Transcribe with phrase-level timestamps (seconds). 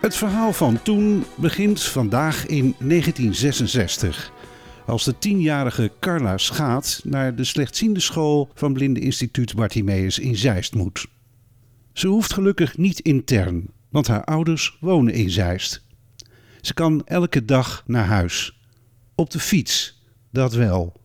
[0.00, 4.32] Het verhaal van toen begint vandaag in 1966.
[4.86, 10.74] Als de tienjarige Carla Schaat naar de slechtziende school van Blinde Instituut Bartimeus in Zeist
[10.74, 11.06] moet.
[11.92, 15.84] Ze hoeft gelukkig niet intern, want haar ouders wonen in Zeist.
[16.60, 18.60] Ze kan elke dag naar huis.
[19.14, 20.02] Op de fiets,
[20.32, 21.00] dat wel.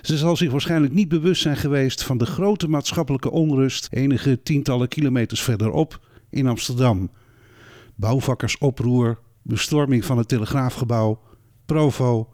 [0.00, 4.88] Ze zal zich waarschijnlijk niet bewust zijn geweest van de grote maatschappelijke onrust enige tientallen
[4.88, 7.10] kilometers verderop in Amsterdam
[7.94, 11.20] bouwvakkersoproer, bestorming van het telegraafgebouw,
[11.66, 12.28] Provo,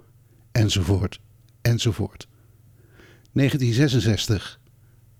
[0.52, 1.20] enzovoort,
[1.62, 2.28] enzovoort.
[3.32, 4.60] 1966.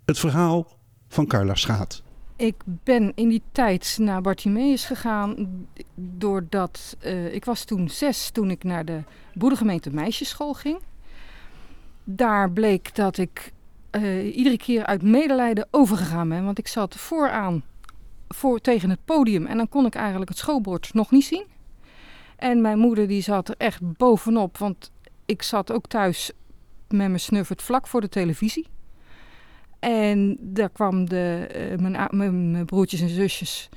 [0.05, 0.79] Het verhaal
[1.09, 2.03] van Carla Schaat.
[2.37, 5.49] Ik ben in die tijd naar Bartimeus gegaan
[5.95, 9.03] doordat uh, ik was toen zes toen ik naar de
[9.35, 10.79] boerengemeente meisjesschool ging.
[12.05, 13.53] Daar bleek dat ik
[13.91, 17.63] uh, iedere keer uit medelijden overgegaan ben, want ik zat vooraan
[18.29, 19.47] voor, tegen het podium.
[19.47, 21.45] En dan kon ik eigenlijk het schoolbord nog niet zien.
[22.37, 24.59] En mijn moeder die zat er echt bovenop.
[24.59, 24.93] Want
[25.27, 26.33] ik zat ook thuis
[26.89, 28.67] met mijn snuffert vlak voor de televisie.
[29.79, 31.49] En daar kwam de,
[31.81, 33.69] uh, mijn, broertjes en zusjes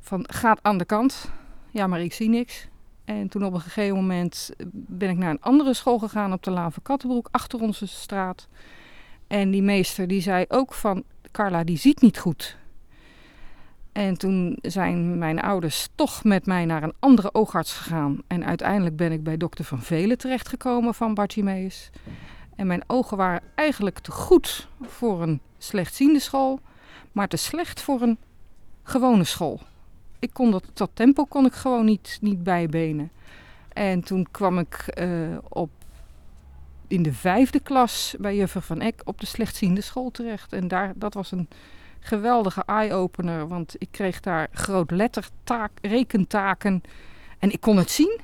[0.00, 1.30] van gaat aan de kant.
[1.70, 2.68] Ja, maar ik zie niks.
[3.04, 6.50] En toen op een gegeven moment ben ik naar een andere school gegaan op de
[6.50, 8.48] Laan Kattenbroek, achter onze straat.
[9.26, 12.58] En die meester die zei ook van, Carla die ziet niet goed.
[13.92, 18.22] En toen zijn mijn ouders toch met mij naar een andere oogarts gegaan.
[18.26, 21.90] En uiteindelijk ben ik bij dokter Van Velen terechtgekomen van Bartimeus.
[22.56, 26.60] En mijn ogen waren eigenlijk te goed voor een slechtziende school,
[27.12, 28.18] maar te slecht voor een
[28.82, 29.60] gewone school.
[30.18, 33.10] Ik kon dat, dat tempo kon ik gewoon niet, niet bijbenen.
[33.72, 35.70] En toen kwam ik uh, op,
[36.86, 40.52] in de vijfde klas bij juffer Van Eck op de slechtziende school terecht.
[40.52, 41.48] En daar, dat was een
[42.00, 43.48] geweldige eye-opener.
[43.48, 46.82] Want ik kreeg daar groot lettertaak, rekentaken
[47.38, 48.20] en ik kon het zien.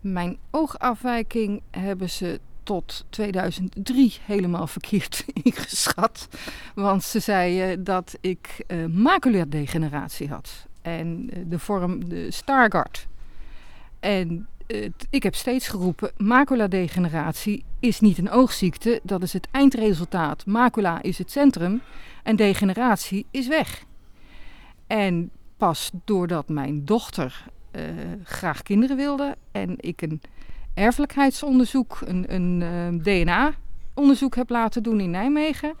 [0.00, 6.28] Mijn oogafwijking hebben ze tot 2003 helemaal verkeerd ingeschat.
[6.74, 10.66] Want ze zeiden dat ik uh, maculadegeneratie had.
[10.82, 13.06] En uh, de vorm de Stargardt.
[14.00, 14.48] En
[15.10, 19.00] ik heb steeds geroepen, maculadegeneratie is niet een oogziekte.
[19.02, 20.46] Dat is het eindresultaat.
[20.46, 21.82] Macula is het centrum
[22.22, 23.84] en degeneratie is weg.
[24.86, 27.82] En pas doordat mijn dochter uh,
[28.22, 30.20] graag kinderen wilde en ik een
[30.74, 35.74] erfelijkheidsonderzoek, een, een uh, DNA-onderzoek heb laten doen in Nijmegen,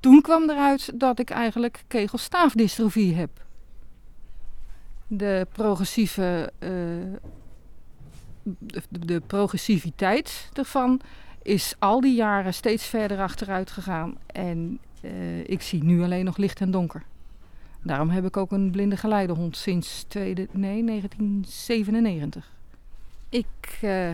[0.00, 3.30] toen kwam eruit dat ik eigenlijk kegelstaafdystrofie heb.
[5.06, 6.70] De progressieve, uh,
[8.88, 11.00] de, progressiviteit ervan
[11.42, 14.16] is al die jaren steeds verder achteruit gegaan.
[14.26, 17.02] En uh, ik zie nu alleen nog licht en donker.
[17.82, 22.50] Daarom heb ik ook een blinde geleidehond sinds tweede, nee, 1997.
[23.28, 24.10] Ik uh,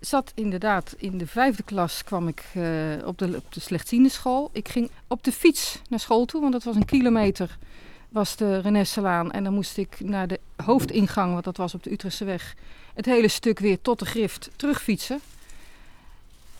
[0.00, 4.50] zat inderdaad in de vijfde klas, kwam ik uh, op, de, op de slechtziende school.
[4.52, 7.58] Ik ging op de fiets naar school toe, want dat was een kilometer,
[8.08, 9.30] was de Renesselaan.
[9.30, 12.54] En dan moest ik naar de hoofdingang, want dat was op de Utrechtse weg,
[12.98, 15.20] het hele stuk weer tot de grift terugfietsen.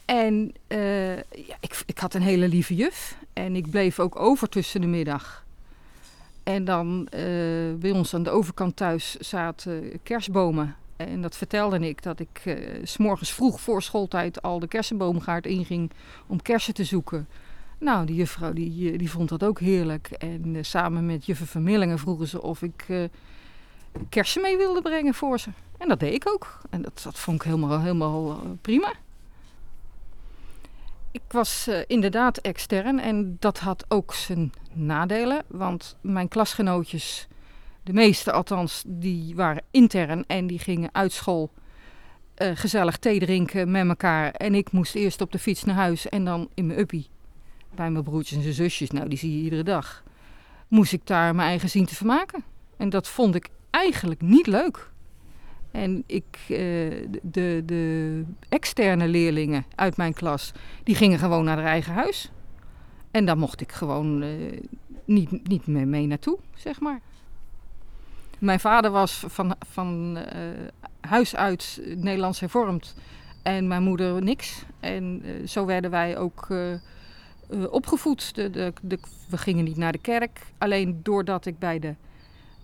[0.04, 3.17] En uh, ja, ik, ik had een hele lieve juf.
[3.32, 5.44] En ik bleef ook over tussen de middag.
[6.43, 10.76] En dan uh, bij ons aan de overkant thuis zaten kerstbomen.
[10.96, 15.46] En dat vertelde ik dat ik uh, s morgens vroeg voor schooltijd al de kersenboomgaard
[15.46, 15.90] inging
[16.26, 17.29] om kersen te zoeken.
[17.79, 20.08] Nou, die juffrouw die, die vond dat ook heerlijk.
[20.11, 22.87] En samen met juffrouw Vermillingen vroegen ze of ik
[24.08, 25.50] kersen mee wilde brengen voor ze.
[25.78, 26.60] En dat deed ik ook.
[26.70, 28.92] En dat, dat vond ik helemaal, helemaal prima.
[31.10, 35.42] Ik was uh, inderdaad extern en dat had ook zijn nadelen.
[35.46, 37.28] Want mijn klasgenootjes,
[37.82, 41.50] de meeste althans, die waren intern en die gingen uit school
[42.38, 44.30] uh, gezellig thee drinken met elkaar.
[44.30, 47.08] En ik moest eerst op de fiets naar huis en dan in mijn uppie
[47.75, 48.90] bij mijn broertjes en zusjes.
[48.90, 50.02] Nou, die zie je iedere dag.
[50.69, 52.44] Moest ik daar mijn eigen zien te vermaken.
[52.76, 54.90] En dat vond ik eigenlijk niet leuk.
[55.78, 56.58] En ik, uh,
[57.22, 60.52] de, de externe leerlingen uit mijn klas,
[60.82, 62.30] die gingen gewoon naar haar eigen huis.
[63.10, 64.60] En daar mocht ik gewoon uh,
[65.04, 67.00] niet, niet mee, mee naartoe, zeg maar.
[68.38, 70.25] Mijn vader was van, van uh,
[71.00, 72.94] huis uit Nederlands hervormd
[73.42, 74.64] en mijn moeder niks.
[74.80, 76.48] En zo werden wij ook
[77.70, 78.34] opgevoed.
[78.34, 78.98] De, de, de,
[79.28, 80.40] we gingen niet naar de kerk.
[80.58, 81.94] Alleen doordat ik bij de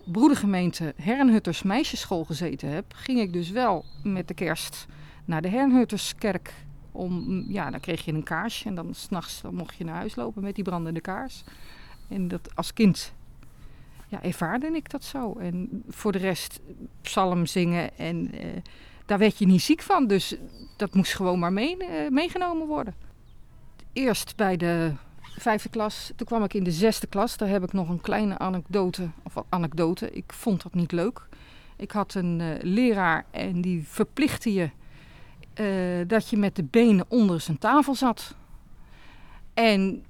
[0.05, 4.87] broedergemeente Herrenhutters meisjesschool gezeten heb, ging ik dus wel met de kerst
[5.25, 6.55] naar de Herrenhutterskerk.
[6.93, 10.43] Om, ja, dan kreeg je een kaarsje en dan s'nachts mocht je naar huis lopen
[10.43, 11.45] met die brandende kaars.
[12.09, 13.13] En dat als kind
[14.09, 15.33] ja, ervaarde ik dat zo.
[15.39, 16.61] En voor de rest
[17.03, 18.47] psalm zingen en uh,
[19.07, 20.07] daar werd je niet ziek van.
[20.07, 20.37] Dus
[20.77, 22.95] dat moest gewoon maar mee, uh, meegenomen worden.
[23.93, 24.93] Eerst bij de
[25.39, 27.37] vijfde klas, toen kwam ik in de zesde klas.
[27.37, 30.11] Daar heb ik nog een kleine anekdote, of anekdote.
[30.11, 31.27] Ik vond dat niet leuk.
[31.77, 34.71] Ik had een uh, leraar en die verplichtte je
[36.07, 38.35] dat je met de benen onder zijn tafel zat.
[39.55, 40.05] En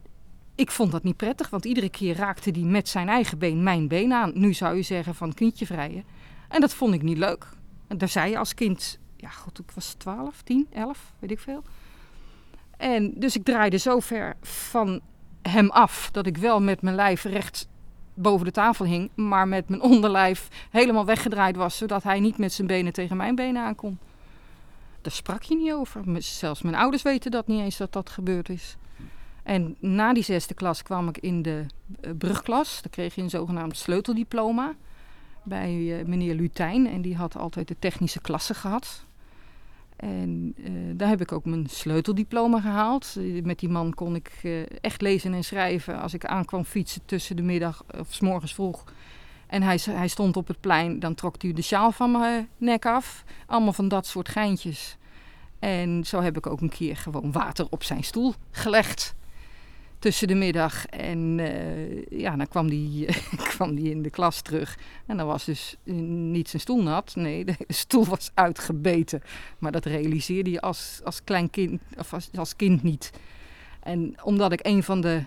[0.54, 3.88] ik vond dat niet prettig, want iedere keer raakte hij met zijn eigen been mijn
[3.88, 4.30] been aan.
[4.34, 6.04] Nu zou je zeggen van knietje vrijen.
[6.48, 7.46] En dat vond ik niet leuk.
[7.86, 11.38] En daar zei je als kind, ja goed, ik was 12, 10, 11, weet ik
[11.38, 11.62] veel.
[12.76, 15.00] En dus ik draaide zo ver van
[15.48, 17.68] hem af dat ik wel met mijn lijf recht
[18.14, 22.52] boven de tafel hing, maar met mijn onderlijf helemaal weggedraaid was, zodat hij niet met
[22.52, 23.98] zijn benen tegen mijn benen aan kon.
[25.00, 26.02] Daar sprak je niet over.
[26.18, 28.76] Zelfs mijn ouders weten dat niet eens dat dat gebeurd is.
[29.42, 31.66] En na die zesde klas kwam ik in de
[32.00, 32.82] uh, brugklas.
[32.82, 34.74] Daar kreeg je een zogenaamd sleuteldiploma
[35.42, 36.86] bij uh, meneer Lutijn.
[36.86, 39.04] En die had altijd de technische klasse gehad.
[40.04, 43.16] En uh, daar heb ik ook mijn sleuteldiploma gehaald.
[43.42, 44.30] met die man kon ik
[44.80, 48.84] echt lezen en schrijven als ik aankwam fietsen tussen de middag of s morgens vroeg.
[49.46, 52.86] En hij, hij stond op het plein, dan trok hij de sjaal van mijn nek
[52.86, 53.24] af.
[53.46, 54.96] Allemaal van dat soort geintjes.
[55.58, 59.14] En zo heb ik ook een keer gewoon water op zijn stoel gelegd
[60.04, 60.86] tussen de middag.
[60.86, 63.06] En uh, ja, dan kwam die,
[63.54, 64.78] kwam die in de klas terug.
[65.06, 67.14] En dan was dus niet zijn stoel nat.
[67.14, 69.22] Nee, de stoel was uitgebeten.
[69.58, 73.10] Maar dat realiseerde je als, als klein kind, of als, als kind niet.
[73.80, 75.22] En omdat ik een van de,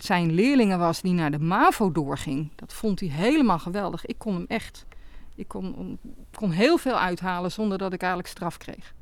[0.00, 4.06] zijn leerlingen was die naar de MAVO doorging, dat vond hij helemaal geweldig.
[4.06, 4.86] Ik kon hem echt,
[5.34, 5.98] ik kon,
[6.34, 8.94] kon heel veel uithalen zonder dat ik eigenlijk straf kreeg.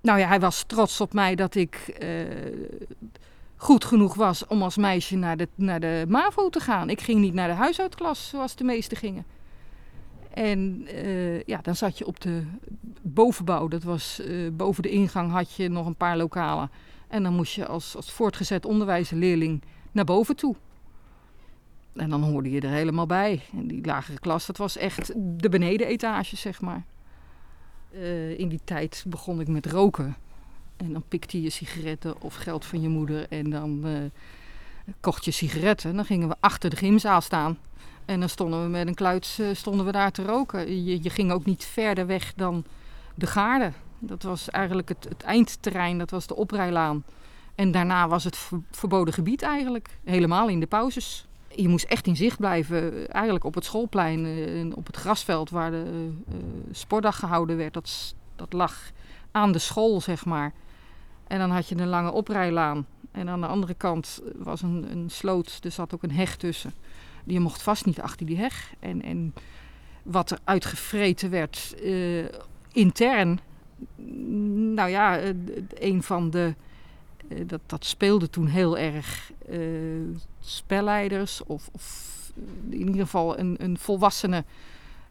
[0.00, 2.08] Nou ja, hij was trots op mij dat ik uh,
[3.64, 6.90] goed genoeg was om als meisje naar de, naar de MAVO te gaan.
[6.90, 9.24] Ik ging niet naar de huishoutklas zoals de meesten gingen.
[10.30, 12.42] En uh, ja, dan zat je op de
[13.02, 13.68] bovenbouw.
[13.68, 16.70] Dat was uh, boven de ingang had je nog een paar lokalen.
[17.08, 19.62] En dan moest je als, als voortgezet onderwijsleerling
[19.92, 20.54] naar boven toe.
[21.94, 23.42] En dan hoorde je er helemaal bij.
[23.52, 26.84] Die lagere klas, dat was echt de benedenetage, zeg maar.
[27.92, 30.16] Uh, in die tijd begon ik met roken.
[30.84, 33.98] En dan pikte je sigaretten of geld van je moeder en dan uh,
[35.00, 35.96] kocht je sigaretten.
[35.96, 37.58] Dan gingen we achter de gymzaal staan.
[38.04, 40.84] En dan stonden we met een kluits uh, stonden we daar te roken.
[40.84, 42.64] Je, je, ging ook niet verder weg dan
[43.14, 43.72] de gaarde.
[43.98, 47.04] Dat was eigenlijk het, eindterrein, dat was de oprijlaan.
[47.54, 51.26] En daarna was het ver, verboden gebied eigenlijk, helemaal in de pauzes.
[51.56, 55.70] Je moest echt in zicht blijven, eigenlijk op het schoolplein, uh, op het grasveld waar
[55.70, 56.12] de
[56.70, 57.74] sportdag gehouden werd.
[57.74, 58.90] Dat, dat lag
[59.30, 60.52] aan de school, zeg maar.
[61.26, 62.86] En dan had je een lange oprijlaan.
[63.12, 66.72] En aan de andere kant was een, een sloot, er zat ook een heg tussen.
[67.24, 68.72] Je mocht vast niet achter die heg.
[68.80, 69.34] En, en
[70.02, 72.24] wat er uitgevreten werd uh,
[72.72, 73.40] intern.
[74.74, 75.30] Nou ja, uh,
[75.74, 76.54] een van de.
[77.28, 79.32] Uh, dat, dat speelde toen heel erg.
[80.40, 82.32] spelleiders of, of,
[82.70, 84.44] in ieder geval een, een volwassene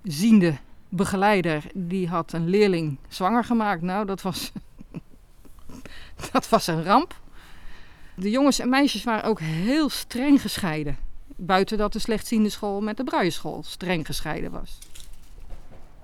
[0.03, 0.57] ziende
[0.89, 1.63] begeleider.
[1.73, 3.81] Die had een leerling zwanger gemaakt.
[3.81, 4.51] Nou, dat was
[6.31, 7.21] dat was een ramp.
[8.15, 10.97] De jongens en meisjes waren ook heel streng gescheiden.
[11.35, 14.77] Buiten dat de slechtziende school met de bruienschool streng gescheiden was.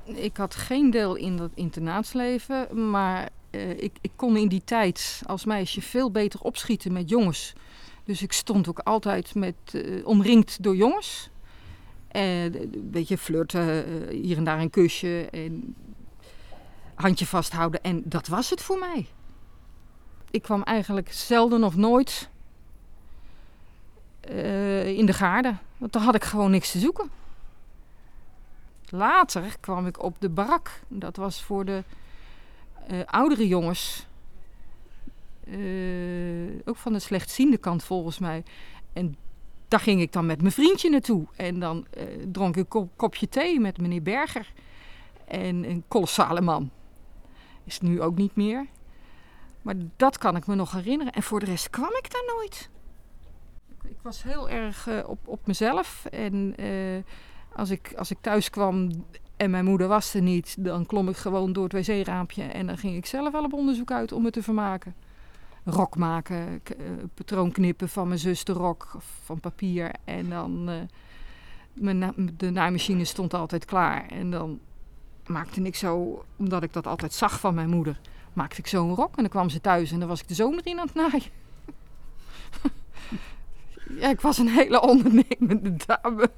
[0.04, 5.22] Ik had geen deel in dat internaatsleven, maar uh, ik, ik, kon in die tijd
[5.26, 7.54] als meisje veel beter opschieten met jongens.
[8.04, 11.30] Dus ik stond ook altijd met, uh, omringd door jongens.
[12.12, 15.76] Uh, een beetje flirten, hier en daar een kusje en
[16.96, 17.84] handje vasthouden.
[17.84, 19.08] En dat was het voor mij
[20.32, 22.30] ik kwam eigenlijk zelden of nooit
[24.30, 25.56] uh, in de gaarde.
[25.78, 27.10] Want dan had ik gewoon niks te zoeken.
[28.90, 30.82] Later kwam ik op de barak.
[30.88, 31.84] Dat was voor de
[32.92, 34.08] uh, oudere jongens.
[35.48, 38.44] Uh, ook van de slechtziende kant volgens mij.
[38.94, 39.18] En
[39.68, 41.26] daar ging ik dan met mijn vriendje naartoe.
[41.36, 41.86] En dan
[42.32, 44.54] dronk ik een kop, kopje thee met meneer Berger.
[45.26, 46.70] En een kolossale man.
[47.64, 48.68] Is nu ook niet meer.
[49.62, 51.14] Maar dat kan ik me nog herinneren.
[51.14, 52.70] En voor de rest kwam ik daar nooit.
[53.84, 56.06] Ik was heel erg uh, op, op mezelf.
[56.06, 57.04] En uh,
[57.56, 59.06] Als ik, als ik thuis kwam
[59.38, 62.78] en mijn moeder was er niet, dan klom ik gewoon door het wc-raampje en dan
[62.78, 64.96] ging ik zelf wel op onderzoek uit om me te vermaken.
[65.66, 66.76] Rok maken, eh,
[67.14, 70.70] patroon knippen van mijn zus de rok van papier en dan...
[70.70, 70.76] eh,
[71.74, 74.60] mijn de naaimachine stond altijd klaar en dan
[75.26, 78.00] maakte ik zo, omdat ik dat altijd zag van mijn moeder,
[78.40, 80.62] maakte ik zo'n rok en dan kwam ze thuis en dan was ik de zomer
[80.64, 81.32] in aan het naaien.
[84.02, 86.32] ja, ik was een hele ondernemende dame.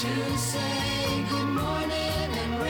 [0.00, 2.60] To say good morning and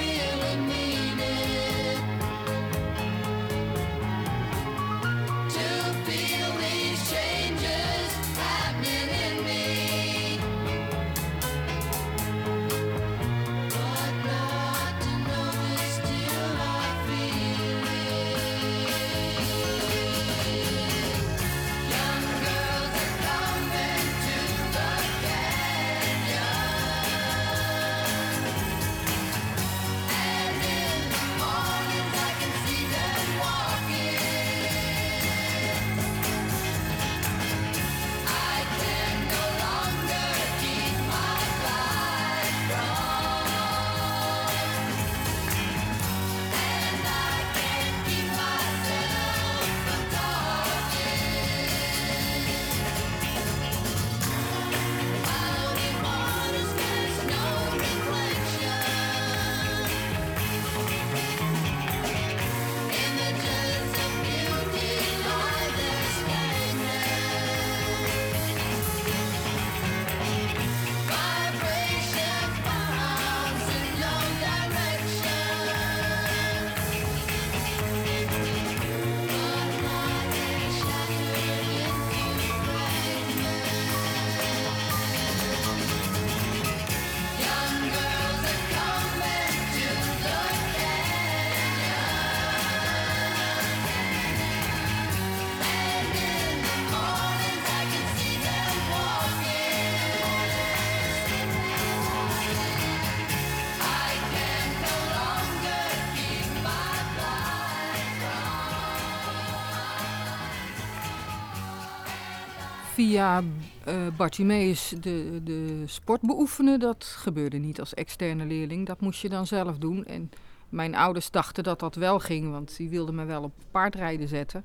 [113.00, 113.42] Via
[113.84, 118.86] eh Bartimeus de, de sport beoefenen, dat gebeurde niet als externe leerling.
[118.86, 120.04] Dat moest je dan zelf doen.
[120.04, 120.30] En
[120.68, 124.64] mijn ouders dachten dat dat wel ging, want die wilden me wel op paardrijden zetten.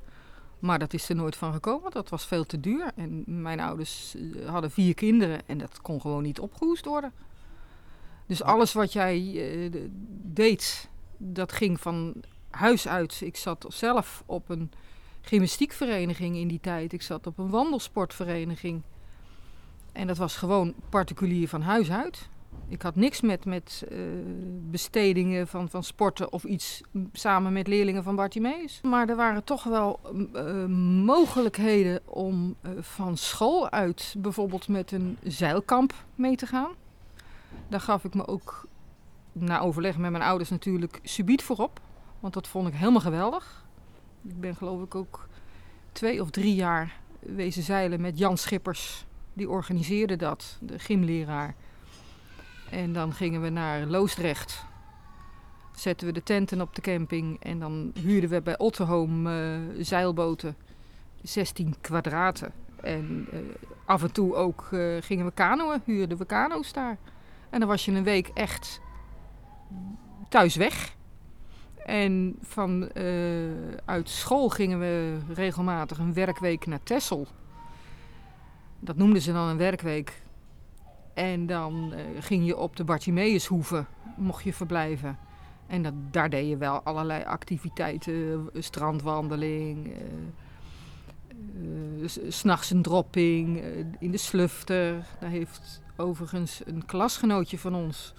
[0.60, 2.92] Maar dat is er nooit van gekomen, dat was veel te duur.
[2.96, 7.12] En mijn ouders eh, hadden vier kinderen en dat kon gewoon niet opgehoest worden.
[8.26, 9.90] Dus alles wat jij eh, de-
[10.24, 12.14] deed, dat ging van
[12.50, 13.22] huis uit.
[13.22, 14.72] Ik zat zelf op een
[15.26, 16.94] gymnastiekvereniging in die tijd.
[16.94, 18.82] Ik zat op een wandelsportvereniging.
[19.92, 22.30] En dat was gewoon particulier van huis uit.
[22.68, 23.98] Ik had niks met, met eh,
[24.70, 26.82] bestedingen van, van sporten of iets
[27.14, 28.80] samen met leerlingen van Bartimeus.
[28.84, 30.00] Maar er waren toch wel
[30.34, 30.66] eh,
[31.06, 36.72] mogelijkheden om eh, van school uit bijvoorbeeld met een zeilkamp mee te gaan.
[37.68, 38.68] Daar gaf ik me ook
[39.32, 41.80] na overleg met mijn ouders natuurlijk subiet voor op.
[42.20, 43.65] Want dat vond ik helemaal geweldig.
[44.28, 45.28] Ik ben geloof ik ook
[45.92, 49.06] twee of drie jaar wezen zeilen met Jan Schippers.
[49.34, 51.56] Die organiseerde dat, de gymleraar.
[52.70, 54.66] En dan gingen we naar Loosdrecht.
[55.76, 57.44] Zetten we de tenten op de camping.
[57.44, 60.56] En dan huurden we bij Otterhoom eh, zeilboten.
[61.22, 62.52] 16 kwadraten.
[62.82, 63.40] En eh,
[63.86, 66.98] af en toe ook eh, gingen we kanoën, huurden we kano's daar.
[67.50, 68.82] En dan was je een week echt
[70.30, 70.95] thuis weg.
[71.86, 73.06] En van, eh,
[73.86, 77.28] uit school gingen we regelmatig een werkweek naar Texel.
[78.80, 80.22] Dat noemden ze dan een werkweek.
[81.14, 83.86] En dan eh, ging je op de Bartimeushoeve,
[84.18, 85.18] mocht je verblijven.
[85.68, 88.14] En dat, daar deed je wel allerlei activiteiten,
[88.54, 89.94] eh, strandwandeling,
[92.06, 93.64] s- s'nachts een dropping,
[94.00, 95.06] in de slufter.
[95.20, 98.14] Daar heeft overigens een klasgenootje van ons,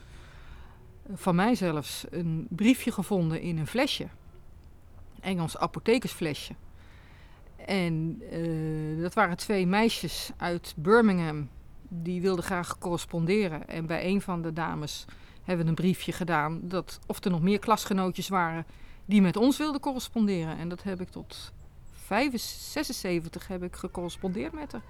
[1.14, 4.06] van mij zelfs, een briefje gevonden in een flesje.
[5.20, 6.54] Engels apothekersflesje.
[7.56, 11.48] En eh, dat waren twee meisjes uit Birmingham.
[11.88, 13.68] Die wilden graag corresponderen.
[13.68, 15.04] En bij een van de dames
[15.42, 18.66] hebben we een briefje gedaan dat of er nog meer klasgenootjes waren
[19.04, 20.58] die met ons wilden corresponderen.
[20.58, 21.52] En dat heb ik tot
[21.92, 24.82] 75, 76 heb ik gecorrespondeerd met haar.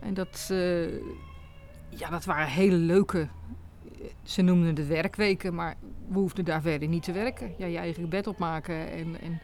[0.00, 0.96] En dat, eh,
[1.88, 3.28] ja, dat waren hele leuke.
[4.22, 5.76] Ze noemden het werkweken, maar
[6.08, 7.54] we hoefden daar verder niet te werken.
[7.58, 9.40] Ja, je eigen bed opmaken en, en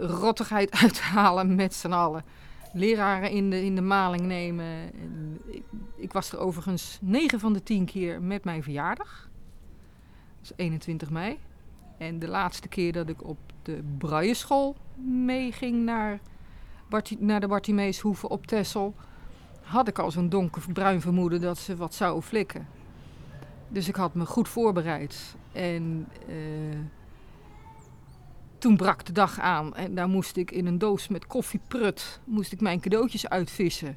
[0.00, 2.24] rottigheid uithalen met z'n allen.
[2.72, 4.64] Leraren in de, in de maling nemen.
[4.94, 5.62] En ik,
[5.96, 9.28] ik was er overigens 9 van de 10 keer met mijn verjaardag.
[10.40, 11.38] Dat is 21 mei.
[11.98, 14.76] En de laatste keer dat ik op de Brailleschool
[15.24, 16.20] meeging naar,
[17.18, 18.94] naar de Bartimeeshoeve op Texel...
[19.62, 22.66] had ik al zo'n donkerbruin vermoeden dat ze wat zou flikken.
[23.72, 25.36] Dus ik had me goed voorbereid.
[25.52, 26.78] En eh,
[28.58, 32.52] toen brak de dag aan en daar moest ik in een doos met koffieprut moest
[32.52, 33.96] ik mijn cadeautjes uitvissen.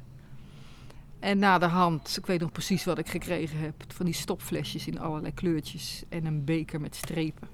[1.18, 4.86] En na de hand, ik weet nog precies wat ik gekregen heb, van die stopflesjes
[4.86, 7.48] in allerlei kleurtjes en een beker met strepen.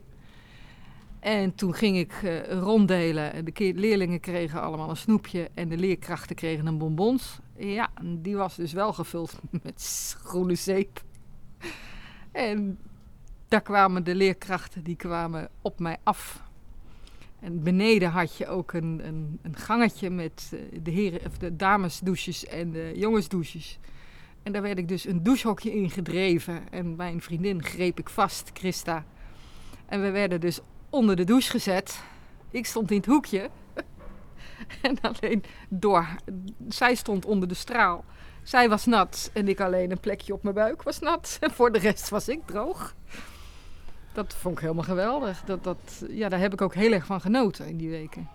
[1.21, 5.77] En toen ging ik eh, ronddelen en de leerlingen kregen allemaal een snoepje en de
[5.77, 7.39] leerkrachten kregen een bonbons.
[7.57, 11.03] Ja, die was dus wel gevuld met groene zeep.
[12.33, 12.79] En
[13.49, 16.42] daar kwamen de leerkrachten, die kwamen op mij af.
[17.40, 21.57] En beneden had je ook een, een, een gangetje met eh, de, heren, of de
[21.57, 23.79] damesdouches en de jongensdouches.
[24.42, 26.71] En daar werd ik dus een douchehokje in gedreven.
[26.71, 29.05] En mijn vriendin greep ik vast, Christa.
[29.87, 32.03] En we werden dus onder de douche gezet.
[32.51, 33.51] Ik stond in het hoekje.
[34.83, 36.07] en alleen door.
[36.68, 38.05] Zij stond onder de straal.
[38.43, 41.37] Zij was nat en ik alleen een plekje op mijn buik was nat.
[41.41, 42.95] En voor de rest was ik droog.
[44.13, 45.43] Dat vond ik helemaal geweldig.
[45.45, 48.29] Dat, dat, ja, daar heb ik ook heel erg van genoten in die weken.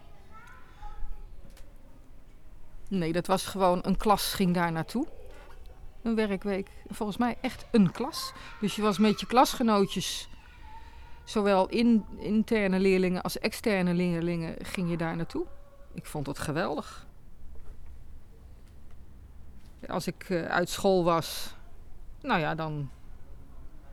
[2.87, 5.07] Nee, dat was gewoon een klas ging daar naartoe.
[6.01, 6.69] Een werkweek.
[6.87, 8.33] Volgens mij echt een klas.
[8.59, 10.29] Dus je was met je klasgenootjes,
[11.23, 15.45] zowel in, interne leerlingen als externe leerlingen, ging je daar naartoe.
[15.93, 17.06] Ik vond het geweldig.
[19.87, 21.55] Als ik eh, uit school was,
[22.21, 22.89] nou ja, dan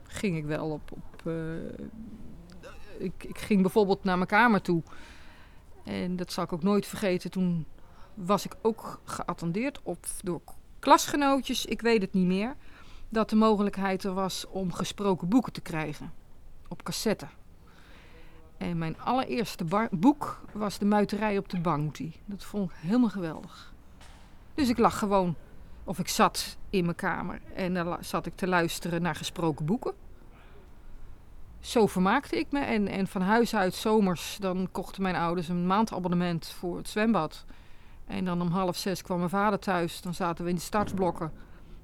[0.03, 0.91] ging ik wel op.
[0.91, 1.85] op eh,
[2.97, 4.83] ik, ik ging bijvoorbeeld naar mijn kamer toe.
[5.83, 7.31] En dat zal ik ook nooit vergeten.
[7.31, 7.65] Toen
[8.13, 10.41] was ik ook geattendeerd op, door
[10.79, 12.55] klasgenootjes, ik weet het niet meer.
[13.09, 16.13] Dat de mogelijkheid er was om gesproken boeken te krijgen.
[16.67, 17.27] Op cassette.
[18.57, 22.11] En mijn allereerste boek was De Muiterij op de Bounty.
[22.25, 23.73] Dat vond ik helemaal geweldig.
[24.53, 25.35] Dus ik lag gewoon,
[25.85, 29.93] of ik zat in mijn kamer en dan zat ik te luisteren naar gesproken boeken.
[31.59, 32.59] Zo vermaakte ik me.
[32.59, 37.45] En, en van huis uit zomers, dan kochten mijn ouders een maandabonnement voor het zwembad.
[38.07, 40.01] En dan om half zes kwam mijn vader thuis.
[40.01, 41.31] Dan zaten we in de startblokken.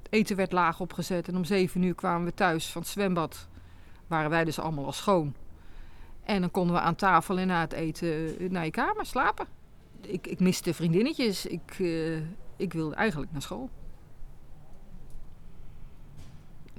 [0.03, 1.27] Het eten werd laag opgezet.
[1.27, 3.47] En om zeven uur kwamen we thuis van het zwembad.
[4.07, 5.35] Waren wij dus allemaal al schoon.
[6.23, 9.47] En dan konden we aan tafel en na het eten eh, naar je kamer slapen.
[10.01, 11.45] Ik, ik miste vriendinnetjes.
[11.45, 12.17] Ik, eh,
[12.55, 13.69] ik wilde eigenlijk naar school.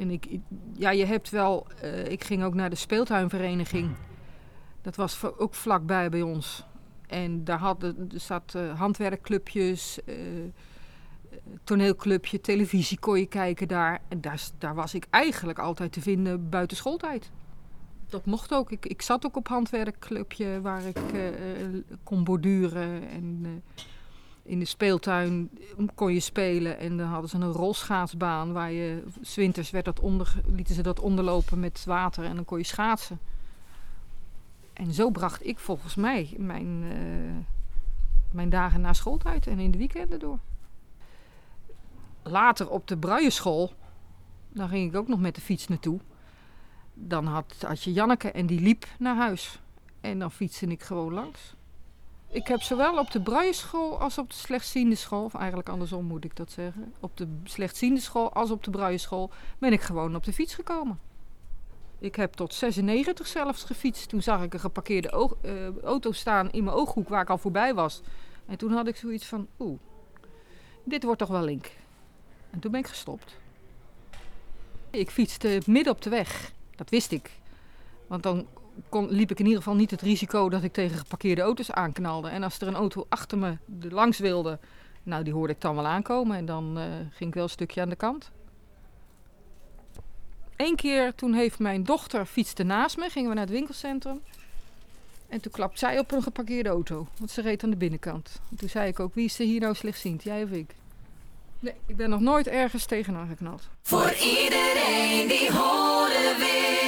[0.02, 0.38] En ik,
[0.72, 1.66] ja, je hebt wel.
[1.80, 3.90] eh, ik ging ook naar de speeltuinvereniging.
[4.80, 6.64] Dat was ook vlakbij bij ons.
[7.06, 10.14] En daar hadden, er zat eh, handwerkclubjes, eh,
[11.64, 14.00] toneelclubje, televisie kon je kijken daar.
[14.08, 17.30] En daar, daar was ik eigenlijk altijd te vinden buiten schooltijd.
[18.06, 18.70] Dat mocht ook.
[18.70, 21.00] Ik, ik zat ook op handwerkclubje waar ik
[22.02, 23.08] kon borduren.
[23.08, 23.62] En
[24.42, 25.50] in de speeltuin
[25.94, 26.78] kon je spelen.
[26.78, 29.02] En dan hadden ze een rolschaatsbaan waar je...
[29.20, 32.64] S winters werd dat onder, lieten ze dat onderlopen met water en dan kon je
[32.64, 33.18] schaatsen.
[34.72, 37.46] En zo bracht ik volgens mij mijn, eh,
[38.30, 40.38] mijn dagen na schooltijd en in de weekenden door.
[42.22, 43.72] Later op de Brailleschool,
[44.48, 46.00] daar ging ik ook nog met de fiets naartoe.
[46.94, 49.60] Dan had, had je Janneke en die liep naar huis.
[50.00, 51.54] En dan fietste ik gewoon langs.
[52.32, 56.24] Ik heb zowel op de Brailleschool als op de slechtziende school, of eigenlijk andersom moet
[56.24, 56.94] ik dat zeggen.
[57.00, 61.00] Op de slechtziende school als op de Brailleschool ben ik gewoon op de fiets gekomen.
[61.98, 64.08] Ik heb tot 96 zelfs gefietst.
[64.08, 67.74] Toen zag ik een geparkeerde eh, auto staan in mijn ooghoek waar ik al voorbij
[67.74, 68.02] was.
[68.46, 69.78] En toen had ik zoiets van, oeh,
[70.84, 71.70] dit wordt toch wel link.
[72.50, 73.36] En toen ben ik gestopt.
[74.90, 76.52] Ik fietste midden op de weg.
[76.76, 77.30] Dat wist ik.
[78.06, 78.46] Want dan
[78.88, 82.28] kon, liep ik in ieder geval niet het risico dat ik tegen geparkeerde auto's aanknalde.
[82.28, 84.58] En als er een auto achter me langs wilde,
[85.02, 86.36] nou die hoorde ik dan wel aankomen.
[86.36, 88.30] En dan eh, ging ik wel een stukje aan de kant.
[90.56, 94.20] Eén keer toen heeft mijn dochter fietste naast me, gingen we naar het winkelcentrum.
[95.28, 98.40] En toen klapt zij op een geparkeerde auto, want ze reed aan de binnenkant.
[98.50, 100.74] En toen zei ik ook, wie is er hier nou slechtziend, jij of ik?
[101.58, 103.68] Nee, ik ben nog nooit ergens tegenaan geknald.
[103.82, 106.81] Voor iedereen die horen wil.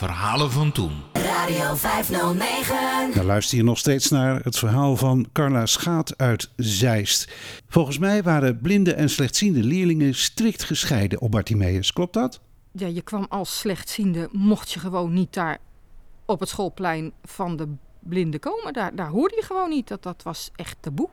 [0.00, 0.92] Verhalen van toen.
[1.12, 3.14] Radio 509.
[3.14, 7.32] Dan luister je nog steeds naar het verhaal van Carla Schaat uit Zeist.
[7.68, 11.92] Volgens mij waren blinde en slechtziende leerlingen strikt gescheiden op Bartimeus.
[11.92, 12.40] Klopt dat?
[12.72, 15.58] Ja, je kwam als slechtziende, mocht je gewoon niet daar
[16.24, 18.72] op het schoolplein van de blinden komen.
[18.72, 19.88] Daar, daar hoorde je gewoon niet.
[19.88, 21.08] Dat, dat was echt taboe.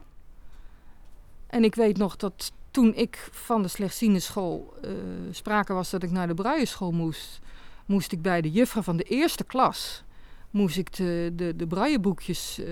[1.48, 4.92] En ik weet nog dat toen ik van de slechtziende school eh,
[5.32, 7.42] sprake was dat ik naar de brailleschool moest,
[7.88, 10.04] moest ik bij de juffrouw van de eerste klas
[10.50, 12.68] moest ik de, de, de brailleboekjes eh,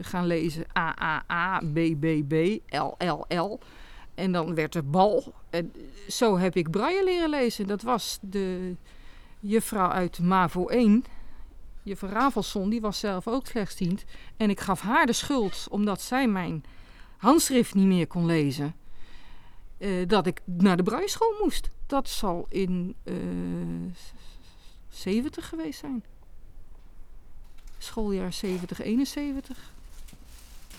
[0.00, 0.64] gaan lezen.
[0.78, 2.34] A, A, A, B, B, B,
[2.74, 3.58] L, L, L.
[4.14, 5.34] En dan werd er bal.
[5.50, 5.72] En
[6.08, 7.66] zo heb ik braille leren lezen.
[7.66, 8.76] Dat was de
[9.40, 11.04] juffrouw uit MAVO 1.
[11.82, 14.04] Juffrouw Ravelson, die was zelf ook slechtziend.
[14.36, 16.64] En ik gaf haar de schuld, omdat zij mijn
[17.16, 18.74] handschrift niet meer kon lezen.
[19.78, 21.70] eh, dat ik naar de brailleschool moest.
[21.86, 23.14] Dat zal in eh
[24.94, 26.04] 70 geweest zijn.
[27.78, 29.58] Schooljaar 70, 71.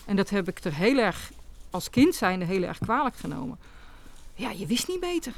[0.06, 1.32] En dat heb ik er heel erg,
[1.70, 3.58] als kind zijnde, heel erg kwalijk genomen.
[4.34, 5.34] Ja, je wist niet beter.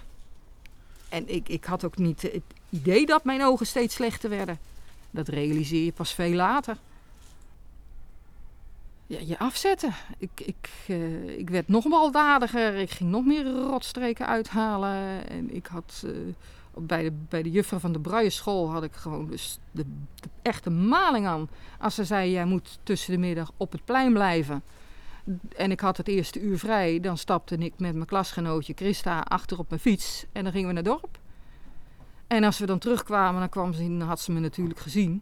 [1.09, 4.59] En ik, ik had ook niet het idee dat mijn ogen steeds slechter werden.
[5.11, 6.77] Dat realiseer je pas veel later.
[9.07, 9.93] Ja, je afzetten.
[10.17, 12.75] Ik, ik, eh, ik werd nog baldadiger.
[12.75, 15.29] Ik ging nog meer rotstreken uithalen.
[15.29, 16.11] En ik had eh,
[16.79, 19.85] bij, de, bij de juffrouw van de brailleschool had ik gewoon dus de,
[20.15, 21.49] de echte maling aan.
[21.79, 24.63] Als ze zei, jij moet tussen de middag op het plein blijven.
[25.55, 26.99] En ik had het eerste uur vrij.
[26.99, 30.25] Dan stapte ik met mijn klasgenootje Christa achter op mijn fiets.
[30.31, 31.19] En dan gingen we naar het dorp.
[32.27, 35.21] En als we dan terugkwamen, dan, kwam ze, dan had ze me natuurlijk gezien.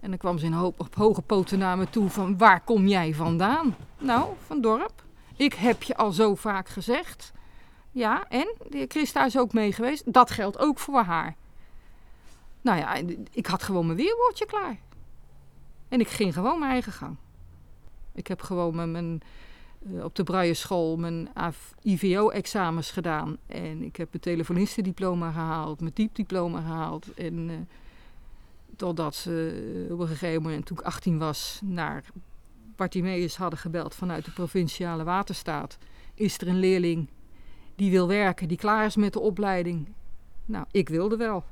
[0.00, 2.86] En dan kwam ze in hoop, op hoge poten naar me toe van waar kom
[2.86, 3.76] jij vandaan?
[3.98, 5.04] Nou, van dorp.
[5.36, 7.32] Ik heb je al zo vaak gezegd.
[7.98, 8.54] Ja, en?
[8.88, 10.12] Christa is ook mee geweest.
[10.12, 11.36] Dat geldt ook voor haar.
[12.60, 12.94] Nou ja,
[13.32, 14.78] ik had gewoon mijn weerwoordje klaar.
[15.88, 17.16] En ik ging gewoon mijn eigen gang.
[18.14, 19.20] Ik heb gewoon mijn,
[19.92, 21.28] eh, op de brailleschool mijn
[21.82, 23.36] IVO-examens gedaan.
[23.46, 27.14] En ik heb mijn telefonistendiploma gehaald, mijn typdiploma gehaald.
[27.14, 27.56] En eh,
[28.76, 32.04] totdat ze eh, op een gegeven moment, toen ik 18 was, naar
[32.76, 35.78] Bartimeus hadden gebeld vanuit de provinciale waterstaat.
[36.14, 37.08] Is er een leerling
[37.78, 39.88] die wil werken, die klaar is met de opleiding?
[40.44, 41.44] Nou, ik wilde wel.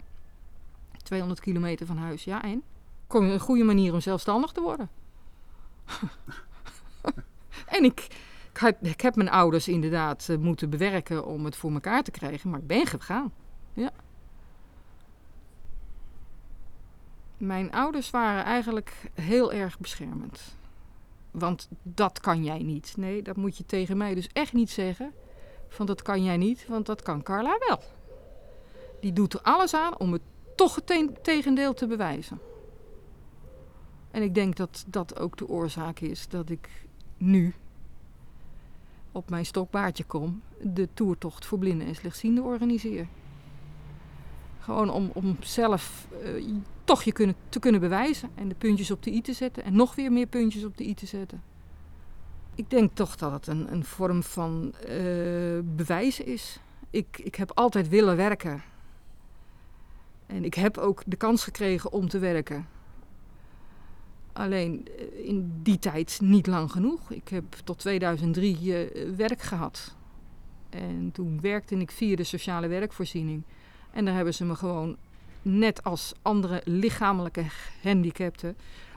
[1.02, 2.62] 200 kilometer van huis, ja en?
[3.06, 4.88] Kon een goede manier om zelfstandig te worden.
[7.76, 8.06] en ik,
[8.80, 12.60] ik heb mijn ouders inderdaad eh, moeten bewerken om het voor elkaar te krijgen, maar
[12.60, 13.32] ik ben gegaan.
[13.72, 13.90] Ja.
[17.36, 20.56] Mijn ouders waren eigenlijk heel erg beschermend.
[21.30, 22.94] Want dat kan jij niet.
[22.96, 25.12] Nee, dat moet je tegen mij dus echt niet zeggen.
[25.68, 27.80] Van dat kan jij niet, want dat kan Carla wel.
[29.00, 30.22] Die doet er alles aan om het
[30.54, 32.38] toch het te- tegendeel te bewijzen.
[34.10, 36.68] En ik denk dat dat ook de oorzaak is dat ik
[37.16, 37.54] nu
[39.12, 43.06] op mijn stokbaardje kom, de toertocht voor blinden en slechtzienden organiseer.
[44.60, 46.44] Gewoon om, om zelf eh,
[46.84, 49.76] toch je kunnen, te kunnen bewijzen en de puntjes op de i te zetten en
[49.76, 51.42] nog weer meer puntjes op de i te zetten.
[52.56, 56.60] Ik denk toch dat het een, een vorm van eh, bewijzen is.
[56.90, 58.62] Ik, ik heb altijd willen werken.
[60.26, 62.68] En ik heb ook de kans gekregen om te werken.
[64.32, 67.10] Alleen eh, in die tijd niet lang genoeg.
[67.10, 69.96] Ik heb tot 2003 eh, werk gehad.
[70.70, 73.42] En toen werkte ik via de sociale werkvoorziening.
[73.90, 74.96] En daar hebben ze me gewoon,
[75.42, 78.56] net als andere lichamelijke gehandicapten,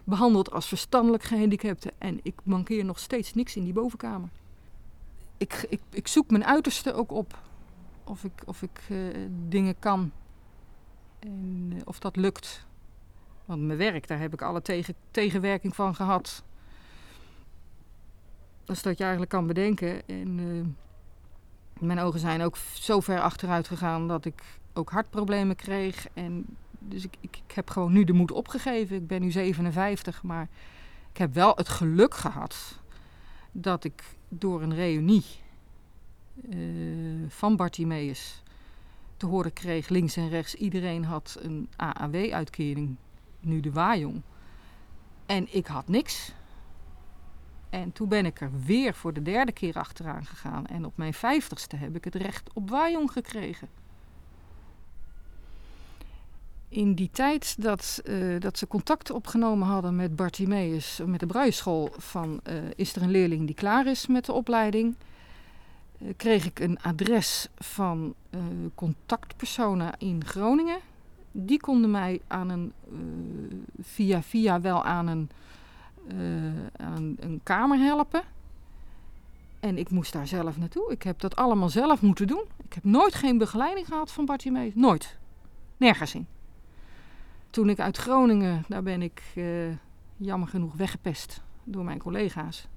[0.10, 1.92] behandeld als verstandelijk gehandicapten.
[1.98, 4.30] En ik mankeer nog steeds niks in die bovenkamer.
[5.38, 7.40] Ik, ik, ik zoek mijn uiterste ook op.
[8.04, 8.98] Of ik, of ik eh,
[9.48, 10.12] dingen kan.
[11.20, 12.66] En eh, of dat lukt.
[13.46, 16.44] Want mijn werk, daar heb ik alle tegen, tegenwerking van gehad.
[18.66, 20.08] Als dat je eigenlijk kan bedenken.
[20.08, 20.68] En eh,
[21.82, 24.44] mijn ogen zijn ook zo ver achteruit gegaan dat ik
[24.74, 26.08] ook hartproblemen kreeg.
[26.14, 26.46] En
[26.80, 28.96] dus ik, ik, ik heb gewoon nu de moed opgegeven.
[28.96, 30.48] Ik ben nu 57, maar
[31.12, 32.80] ik heb wel het geluk gehad
[33.52, 35.26] dat ik door een reunie
[36.50, 36.60] eh,
[37.28, 38.44] van Bartimeus
[39.18, 42.96] te horen kreeg, links en rechts, iedereen had een AAW-uitkering,
[43.40, 44.22] nu de Wajong.
[45.26, 46.34] En ik had niks.
[47.70, 50.66] En toen ben ik er weer voor de derde keer achteraan gegaan.
[50.66, 53.68] En op mijn vijftigste heb ik het recht op Wajong gekregen.
[56.70, 61.90] In die tijd dat, eh, dat ze contact opgenomen hadden met Bartimeus, met de Bruisschool,
[61.98, 64.96] van eh, is er een leerling die klaar is met de opleiding,
[65.98, 68.14] eh, kreeg ik een adres van
[68.76, 70.80] contactpersonen in Groningen.
[71.32, 72.74] Die konden mij aan een,
[73.82, 75.30] via via wel aan een,
[76.78, 78.22] aan een kamer helpen.
[79.60, 80.92] En ik moest daar zelf naartoe.
[80.92, 82.44] Ik heb dat allemaal zelf moeten doen.
[82.64, 84.72] Ik heb nooit geen begeleiding gehad van Bartimeus.
[84.76, 85.18] Nooit.
[85.78, 86.28] Nergens in.
[87.50, 89.44] Toen ik uit Groningen, daar ben ik eh,
[90.18, 92.68] jammer genoeg weggepest door mijn collega's.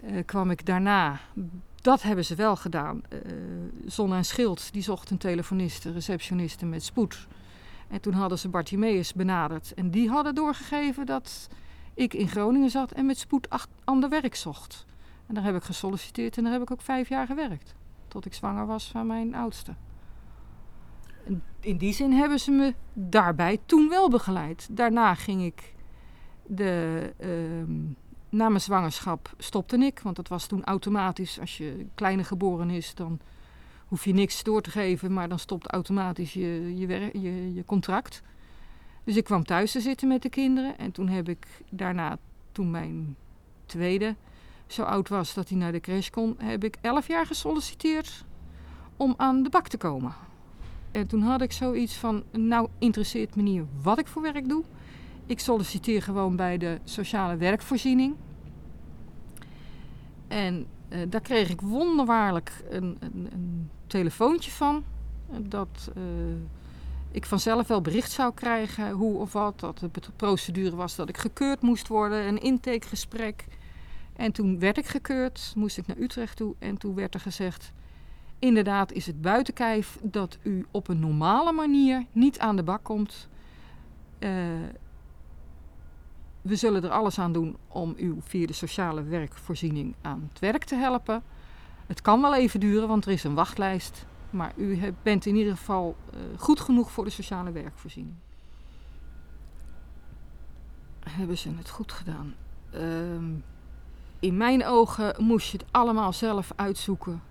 [0.00, 1.20] eh, kwam ik daarna,
[1.80, 3.02] dat hebben ze wel gedaan.
[3.08, 3.20] eh
[3.86, 7.26] Zon en Schild, die zocht een telefoniste, receptioniste met spoed.
[7.88, 9.74] En toen hadden ze Bartimeus benaderd.
[9.74, 11.48] En die hadden doorgegeven dat
[11.94, 13.48] ik in Groningen zat en met spoed
[13.84, 14.86] ander werk zocht.
[15.26, 17.74] En daar heb ik gesolliciteerd en daar heb ik ook vijf jaar gewerkt.
[18.08, 19.74] Tot ik zwanger was van mijn oudste.
[21.60, 24.68] In die zin hebben ze me daarbij toen wel begeleid.
[24.70, 25.74] Daarna ging ik
[26.46, 27.72] de, ehm,
[28.28, 31.40] na mijn zwangerschap stopte ik, want dat was toen automatisch.
[31.40, 33.20] Als je kleine geboren is, dan
[33.86, 38.22] hoef je niks door te geven, maar dan stopt automatisch je, je, je, je contract.
[39.04, 42.18] Dus ik kwam thuis te zitten met de kinderen en toen heb ik daarna,
[42.52, 43.16] toen mijn
[43.66, 44.16] tweede
[44.66, 48.24] zo oud was dat hij naar de crash kon, heb ik elf jaar gesolliciteerd
[48.96, 50.14] om aan de bak te komen.
[50.96, 54.64] En toen had ik zoiets van, nou interesseert me niet wat ik voor werk doe.
[55.26, 58.14] Ik solliciteer gewoon bij de sociale werkvoorziening.
[60.28, 64.84] En eh, daar kreeg ik wonderwaarlijk een, een, een telefoontje van.
[65.30, 66.02] eh, Dat eh,
[67.10, 69.60] ik vanzelf wel bericht zou krijgen hoe of wat.
[69.60, 72.26] Dat de procedure was dat ik gekeurd moest worden.
[72.26, 73.44] Een intakegesprek.
[74.12, 75.52] En toen werd ik gekeurd.
[75.56, 76.54] Moest ik naar Utrecht toe.
[76.58, 77.72] En toen werd er gezegd...
[78.38, 82.84] Inderdaad is het buiten kijf dat u op een normale manier niet aan de bak
[82.84, 83.28] komt.
[84.18, 84.30] Eh,
[86.42, 90.64] we zullen er alles aan doen om u via de sociale werkvoorziening aan het werk
[90.64, 91.22] te helpen.
[91.86, 94.06] Het kan wel even duren, want er is een wachtlijst.
[94.30, 98.16] Maar u bent in ieder geval eh, goed genoeg voor de sociale werkvoorziening.
[101.00, 102.34] Hebben ze het goed gedaan?
[102.70, 103.30] Ehm,
[104.18, 107.22] in mijn ogen moest je het allemaal zelf uitzoeken.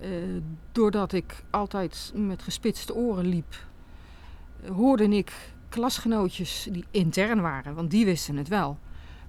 [0.00, 0.10] Eh,
[0.72, 3.66] doordat ik altijd met gespitste oren liep,
[4.72, 5.32] hoorde ik
[5.68, 8.78] klasgenootjes die intern waren, want die wisten het wel,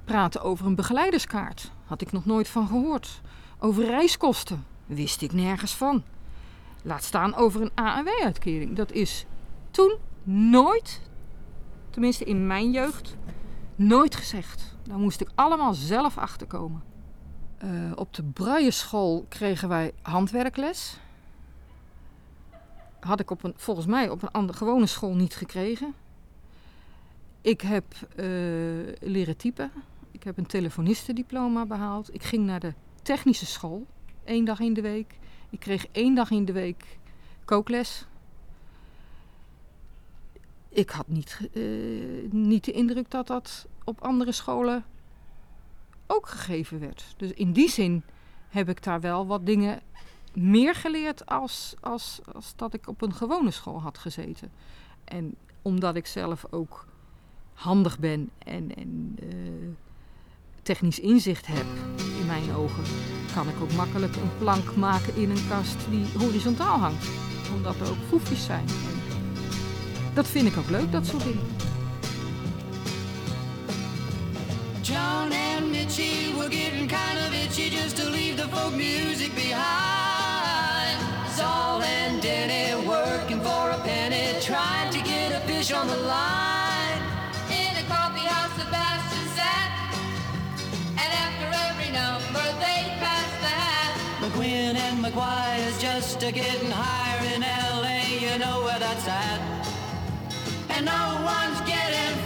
[0.04, 1.72] praten over een begeleiderskaart.
[1.86, 3.22] Had ik nog nooit van gehoord.
[3.60, 6.04] Over reiskosten wist ik nergens van.
[6.82, 8.76] Laat staan over een ANW-uitkering.
[8.76, 9.26] Dat is
[9.72, 11.02] toen nooit,
[11.90, 13.18] tenminste in mijn jeugd,
[13.76, 14.76] nooit gezegd.
[14.84, 16.95] Daar moest ik allemaal zelf achterkomen.
[17.66, 20.98] Eh, op de Brailleschool kregen wij handwerkles.
[23.00, 25.94] Had ik op een, volgens mij op een andere, gewone school niet gekregen.
[27.42, 28.26] Ik heb eh,
[29.00, 29.72] leren typen.
[30.12, 32.14] Ik heb een telefonistendiploma behaald.
[32.14, 33.86] Ik ging naar de technische school,
[34.24, 35.18] één dag in de week.
[35.50, 36.98] Ik kreeg één dag in de week
[37.46, 38.06] kookles.
[40.70, 41.64] Ik had niet, eh,
[42.32, 44.86] niet de indruk dat dat op andere scholen
[46.08, 47.14] ook gegeven werd.
[47.18, 48.04] Dus in die zin
[48.50, 49.82] heb ik daar wel wat dingen
[50.34, 54.52] meer geleerd als, als, als dat ik op een gewone school had gezeten.
[55.04, 56.86] En omdat ik zelf ook
[57.54, 59.30] handig ben en, en eh,
[60.62, 61.66] technisch inzicht heb,
[62.20, 62.84] in mijn ogen,
[63.34, 67.08] kan ik ook makkelijk een plank maken in een kast die horizontaal hangt.
[67.56, 68.66] Omdat er ook foefjes zijn.
[70.14, 71.65] Dat vind ik ook leuk, dat soort dingen.
[76.46, 80.98] Were getting kind of itchy just to leave the folk music behind.
[81.32, 87.02] Saul and Denny working for a penny, trying to get a fish on the line.
[87.50, 89.72] In a coffee house, Sebastian sat,
[91.02, 93.94] and after every number they passed the hat.
[94.22, 99.40] McQueen and McGuire's just a getting higher in LA, you know where that's at.
[100.70, 102.25] And no one's getting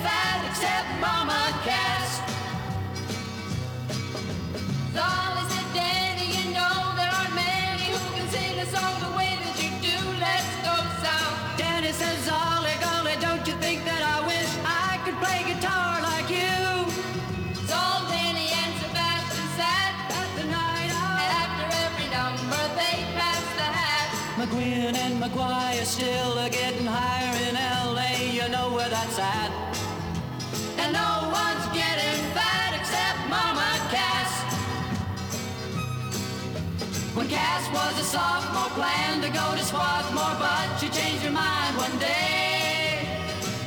[38.10, 43.06] sophomore, planned to go to Swarthmore, but she changed her mind one day.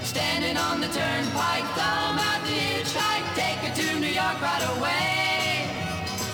[0.03, 5.71] Standing on the turnpike, thumb out the hitchhike, take her to New York right away.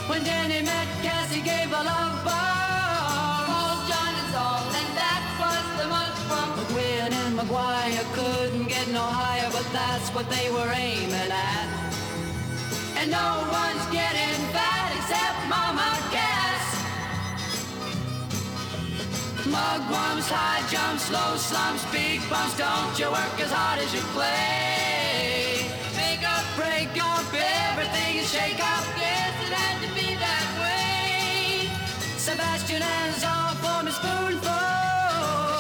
[0.09, 3.45] When Danny met Cass, he gave a oh, love oh, bomb.
[3.51, 8.89] Called John and Saul, and that was the month from McGuinn and McGuire couldn't get
[8.89, 11.69] no higher, but that's what they were aiming at.
[12.99, 15.38] And no one's getting fat except
[19.49, 22.57] Mugwumps, high jumps, low slumps, big bumps.
[22.59, 25.65] Don't you work as hard as you play.
[25.97, 28.85] Make up, break up, everything is shake up.
[29.01, 31.73] Yes, it had to be that way.
[32.21, 34.69] Sebastian has all for a spoonful.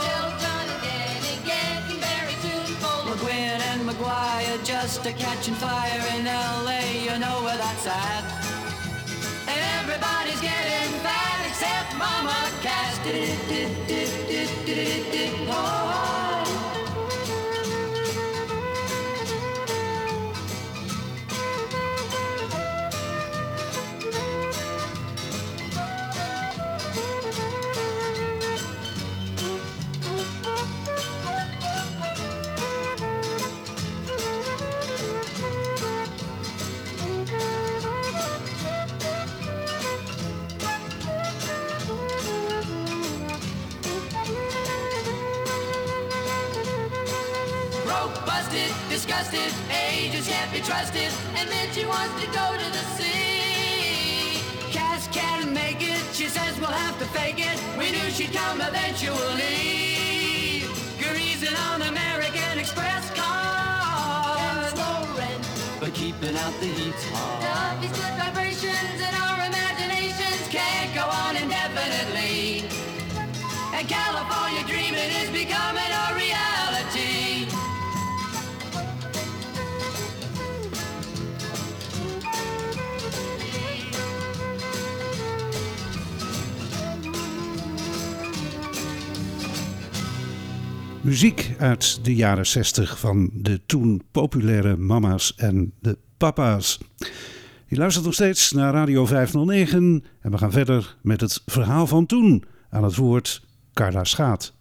[0.04, 3.08] Shelton and Danny getting very tuneful.
[3.08, 7.08] McGuinn and McGuire just a catching fire in LA.
[7.08, 8.24] You know where that's at.
[9.48, 11.27] Everybody's getting Cass
[13.88, 16.27] dip, dip, dip, dip, dip,
[49.18, 54.40] disgusted, ages can't be trusted, and then she wants to go to the sea.
[54.70, 57.58] Cass can't make it, she says we'll have to fake it.
[57.76, 59.16] We knew she'd come eventually.
[61.02, 64.72] Greasing on American Express cars.
[65.80, 67.82] But keeping out the heat's hard.
[67.82, 72.68] These good vibrations in our imaginations can't go on indefinitely.
[73.74, 75.77] And California dreaming is becoming
[91.08, 96.80] Muziek uit de jaren 60 van de toen populaire mama's en de papa's.
[97.66, 102.06] Je luistert nog steeds naar Radio 509 en we gaan verder met het verhaal van
[102.06, 102.44] toen.
[102.70, 103.42] Aan het woord
[103.72, 104.52] Carla Schaat.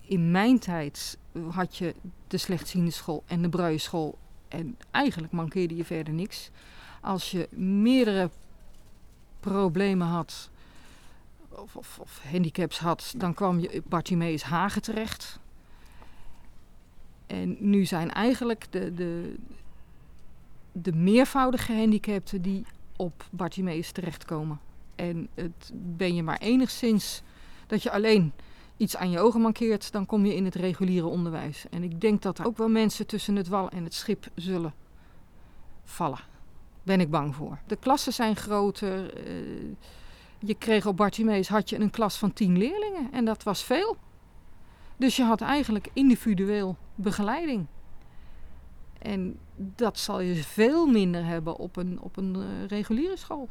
[0.00, 1.18] In mijn tijd
[1.50, 1.94] had je
[2.28, 4.18] de slechtziende school en de bruienschool.
[4.48, 6.50] En eigenlijk mankeerde je verder niks.
[7.00, 8.30] Als je meerdere
[9.40, 10.50] problemen had
[11.48, 15.40] of, of, handicaps had, dan kwam je Bartimeus Hagen terecht.
[17.32, 19.34] En nu zijn eigenlijk de, de,
[20.72, 22.64] de meervoudige gehandicapten die
[22.96, 24.60] op Bartimeus terechtkomen.
[24.94, 27.22] En het ben je maar enigszins
[27.66, 28.32] dat je alleen
[28.76, 31.64] iets aan je ogen mankeert, dan kom je in het reguliere onderwijs.
[31.70, 34.74] En ik denk dat er ook wel mensen tussen het wal en het schip zullen
[35.84, 36.20] vallen.
[36.82, 37.58] Ben ik bang voor.
[37.66, 39.14] De klassen zijn groter.
[39.16, 39.34] eh,
[40.38, 43.96] je kreeg op Bartimeus had je een klas van tien leerlingen en dat was veel.
[45.02, 47.66] Dus je had eigenlijk individueel begeleiding.
[48.98, 53.48] En dat zal je veel minder hebben op een, op een eh, reguliere school.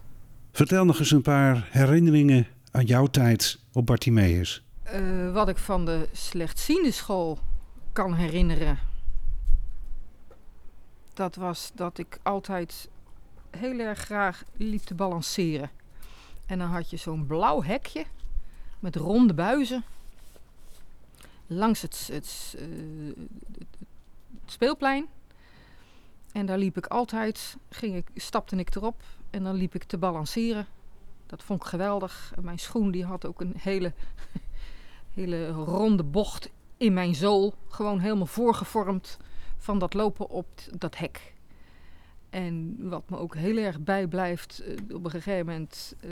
[0.52, 4.64] Vertel nog eens een paar herinneringen aan jouw tijd op Bartimeus.
[4.84, 7.40] Eh, wat ik van de slechtziende school
[7.92, 8.80] kan herinneren.
[11.14, 12.90] Dat was dat ik altijd
[13.50, 15.70] heel erg graag liep te balanceren.
[16.46, 18.06] En dan had je zo'n blauw hekje
[18.80, 19.84] met ronde buizen.
[21.54, 22.66] Langs het, het, eh,
[24.40, 25.08] het speelplein.
[26.32, 29.98] En daar liep ik altijd, ging ik, stapte ik erop en dan liep ik te
[29.98, 30.66] balanceren.
[31.26, 32.34] Dat vond ik geweldig.
[32.42, 33.94] Mijn schoen die had ook een hele
[35.14, 37.54] hele ronde bocht in mijn zool.
[37.68, 39.18] Gewoon helemaal voorgevormd
[39.58, 40.48] van dat lopen op
[40.78, 41.34] dat hek.
[42.30, 46.12] En wat me ook heel erg bijblijft, eh, op een gegeven moment eh,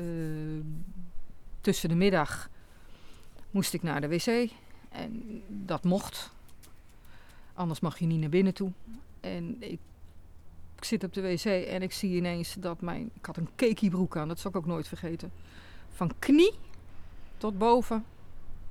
[1.62, 2.50] tussen de middag
[3.52, 4.52] moest ik naar de wc.
[4.90, 6.32] En dat mocht.
[7.54, 8.72] Anders mag je niet naar binnen toe.
[9.20, 9.80] En ik,
[10.76, 13.10] ik zit op de wc en ik zie ineens dat mijn...
[13.14, 15.32] Ik had een cakeybroek aan, dat zal ik ook nooit vergeten.
[15.90, 16.54] Van knie
[17.38, 18.06] tot boven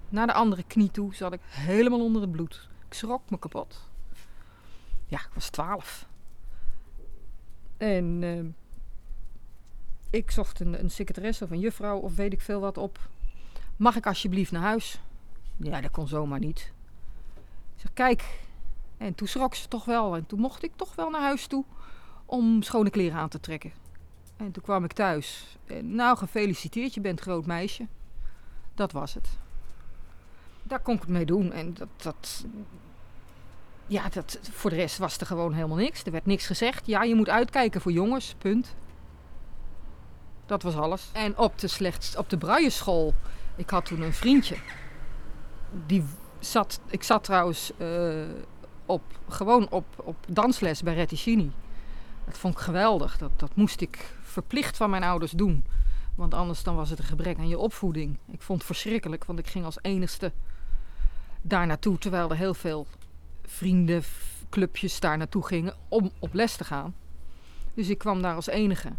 [0.09, 2.69] naar de andere knie toe zat ik helemaal onder het bloed.
[2.87, 3.89] Ik schrok me kapot.
[5.07, 6.07] Ja, ik was twaalf.
[7.77, 8.45] En eh,
[10.11, 12.99] ik zocht een, een secretaresse of een juffrouw of weet ik veel wat op.
[13.77, 15.01] Mag ik alsjeblieft naar huis?
[15.59, 16.73] Ja, dat kon zomaar niet.
[17.75, 18.41] Ik zeg, kijk.
[18.97, 20.17] En toen schrok ze toch wel.
[20.17, 21.65] En toen mocht ik toch wel naar huis toe
[22.27, 23.73] om schone kleren aan te trekken.
[24.37, 25.59] En toen kwam ik thuis.
[25.67, 27.87] En, nou, gefeliciteerd, je bent groot meisje.
[28.75, 29.29] Dat was het.
[30.63, 31.53] Daar kon ik het mee doen.
[31.53, 32.45] En dat, dat,
[33.87, 36.05] ja, dat, voor de rest was er gewoon helemaal niks.
[36.05, 36.87] Er werd niks gezegd.
[36.87, 38.75] Ja, je moet uitkijken voor jongens, punt.
[40.47, 41.11] Dat was alles.
[41.13, 43.15] En op de, slechts, op de brailleschool,
[43.57, 44.57] ik had toen een vriendje.
[45.87, 46.05] Die
[46.39, 48.25] zat, ik zat trouwens eh,
[48.87, 51.53] op, gewoon op, op dansles bij Retticini.
[52.25, 53.19] Dat vond ik geweldig.
[53.19, 55.65] Dat, dat moest ik verplicht van mijn ouders doen.
[56.15, 58.19] Want anders dan was het een gebrek aan je opvoeding.
[58.27, 60.33] Ik vond het verschrikkelijk, want ik ging als enigste
[61.43, 61.99] daar naartoe.
[61.99, 62.87] Terwijl er heel veel
[63.43, 66.95] vriendenclubjes daar naartoe gingen om op les te gaan.
[67.75, 68.93] Dus ik kwam daar als enige.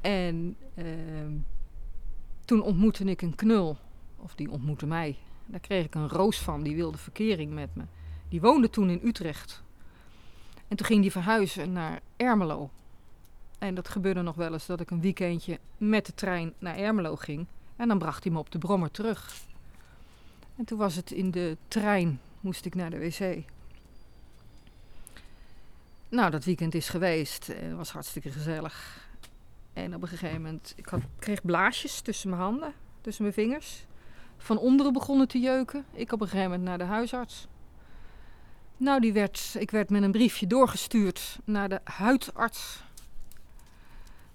[0.00, 1.32] En ehm,
[2.44, 3.76] toen ontmoette ik een knul.
[4.16, 5.16] Of die ontmoette mij.
[5.48, 6.62] Daar kreeg ik een roos van.
[6.62, 7.82] Die wilde verkering met me.
[8.28, 9.62] Die woonde toen in Utrecht.
[10.68, 12.70] En toen ging die verhuizen naar Ermelo.
[13.58, 17.16] En dat gebeurde nog wel eens dat ik een weekendje met de trein naar Ermelo
[17.16, 17.46] ging.
[17.76, 19.34] En dan bracht hij me op de brommer terug.
[20.56, 23.44] En toen was het in de trein, moest ik naar de wc.
[26.08, 27.46] Nou, dat weekend is geweest.
[27.46, 29.06] Het was hartstikke gezellig.
[29.72, 33.86] En op een gegeven moment, ik had, kreeg blaasjes tussen mijn handen, tussen mijn vingers.
[34.38, 35.84] Van onderen begonnen te jeuken.
[35.92, 37.46] Ik op een gegeven moment naar de huisarts.
[38.76, 42.82] Nou, die werd, ik werd met een briefje doorgestuurd naar de huidarts.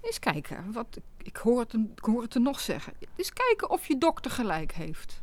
[0.02, 2.94] Eens kijken, wat, ik, hoor het, ik hoor het er nog zeggen.
[3.16, 5.22] Eens kijken of je dokter gelijk heeft.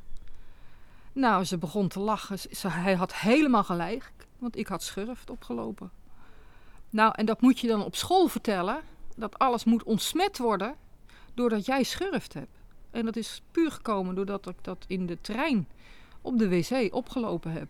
[1.12, 2.38] Nou, ze begon te lachen.
[2.38, 5.90] Ze, hij had helemaal gelijk, want ik had schurft opgelopen.
[6.90, 8.80] Nou, en dat moet je dan op school vertellen.
[9.16, 10.74] Dat alles moet ontsmet worden
[11.34, 12.59] doordat jij schurft hebt.
[12.90, 15.68] En dat is puur gekomen doordat ik dat in de trein
[16.20, 17.68] op de wc opgelopen heb.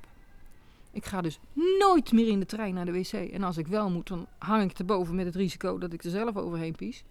[0.92, 1.38] Ik ga dus
[1.78, 3.12] nooit meer in de trein naar de wc.
[3.12, 6.10] En als ik wel moet, dan hang ik erboven met het risico dat ik er
[6.10, 7.04] zelf overheen pies.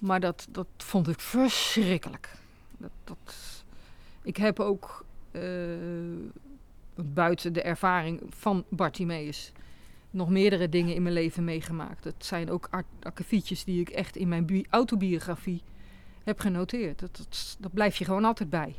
[0.00, 2.36] Maar dat, dat vond ik verschrikkelijk.
[2.78, 3.64] Dat, dat,
[4.22, 5.42] ik heb ook uh,
[6.94, 9.52] buiten de ervaring van Bartimeus
[10.10, 12.04] nog meerdere dingen in mijn leven meegemaakt.
[12.04, 12.68] Het zijn ook
[13.02, 15.62] akkefietjes die ik echt in mijn autobiografie
[16.24, 16.98] heb genoteerd.
[17.00, 18.74] Dat, dat, blijf je gewoon altijd bij.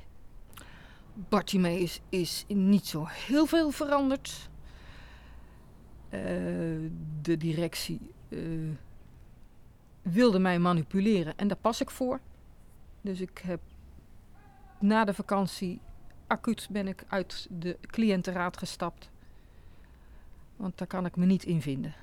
[1.14, 4.50] Bartimeus is niet zo heel veel veranderd.
[6.10, 6.22] Uh,
[7.22, 8.72] de directie uh,
[10.02, 12.20] wilde mij manipuleren en daar pas ik voor.
[13.02, 13.60] Dus ik heb
[14.80, 15.80] na de vakantie
[16.28, 19.10] acuut ben ik uit de cliëntenraad gestapt.
[20.56, 21.94] Want daar kan ik me niet in vinden.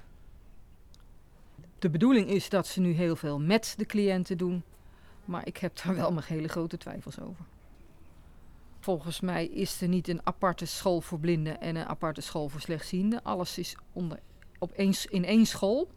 [1.78, 4.62] De bedoeling is dat ze nu heel veel met de cliënten doen.
[5.32, 7.44] Maar ik heb daar wel mijn hele grote twijfels over.
[8.80, 12.60] Volgens mij is er niet een aparte school voor blinden en een aparte school voor
[12.60, 13.22] slechtzienden.
[13.22, 14.18] Alles is onder,
[14.58, 14.72] op
[15.10, 15.90] in één school.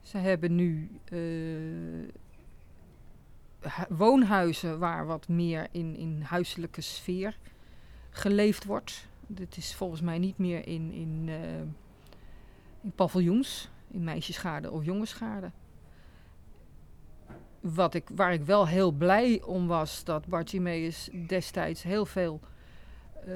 [0.00, 2.08] Ze hebben nu uh,
[3.88, 7.38] woonhuizen waar wat meer in, in huiselijke sfeer
[8.10, 9.08] geleefd wordt.
[9.26, 11.60] Dit is volgens mij niet meer in, in, uh,
[12.80, 15.52] in paviljoens, in meisjesgaarden of jongensgaarden.
[17.60, 22.40] Wat ik, waar ik wel heel blij om was, dat Bartimeus destijds heel veel
[23.26, 23.34] uh,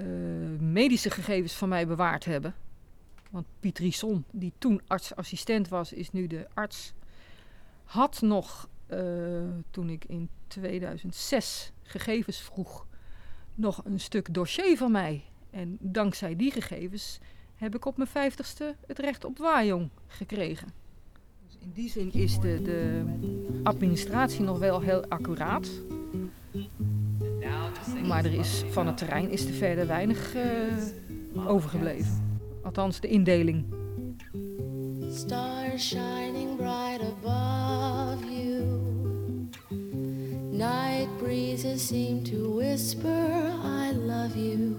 [0.60, 2.54] medische gegevens van mij bewaard hebben.
[3.30, 6.92] Want Piet Risson, die toen artsassistent was, is nu de arts.
[7.84, 12.86] Had nog, uh, toen ik in 2006 gegevens vroeg,
[13.54, 15.24] nog een stuk dossier van mij.
[15.50, 17.18] En dankzij die gegevens
[17.54, 20.81] heb ik op mijn vijftigste het recht op waaijong gekregen.
[21.62, 23.02] In die zin is de, de
[23.62, 25.68] administratie nog wel heel accuraat.
[28.06, 32.40] Maar er is, van het terrein is er verder weinig uh, overgebleven.
[32.62, 33.64] Althans, de indeling.
[35.10, 38.64] Stars shining bright above you.
[40.50, 44.76] Night breezes seem to whisper, I love you.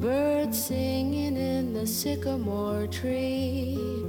[0.00, 4.07] Birds singing in the sycamore tree.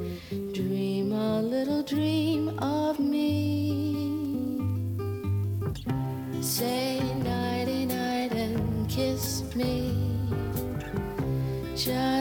[1.21, 3.93] A little dream of me.
[6.39, 9.97] Say nighty night and kiss me.
[11.75, 12.18] Just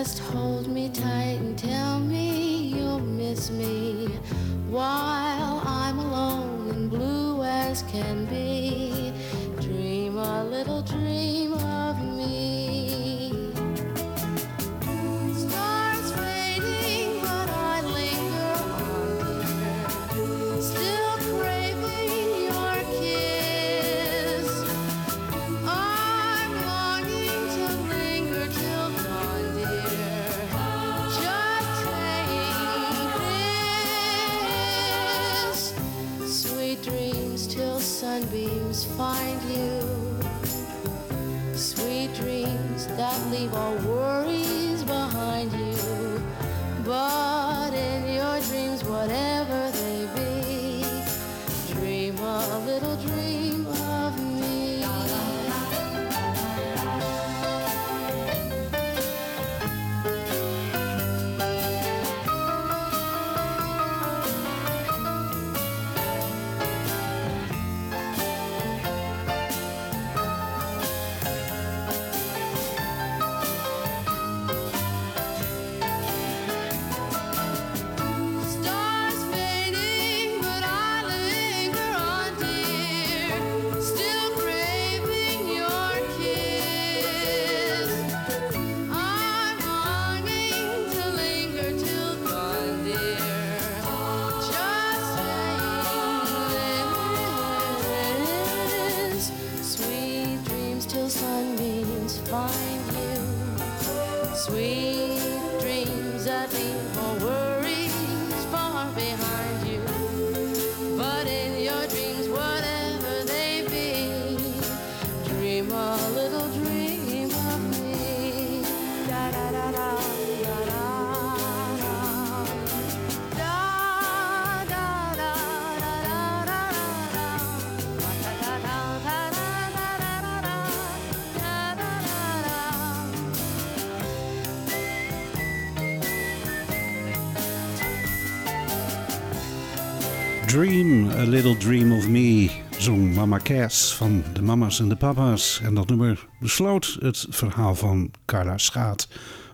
[141.29, 145.61] Little Dream of Me zong Mama Cass van de Mamas en de Papa's.
[145.63, 149.09] En dat nummer besloot het verhaal van Carla Schaat